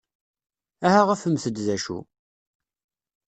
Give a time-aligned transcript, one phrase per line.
[0.85, 1.99] Aha afemt-d d acu!